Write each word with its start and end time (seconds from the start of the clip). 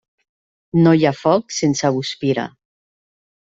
No 0.87 0.93
hi 1.01 1.05
ha 1.09 1.11
foc 1.19 1.55
sense 1.59 1.95
guspira. 2.01 2.49